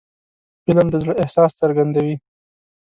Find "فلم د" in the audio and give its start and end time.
0.65-0.95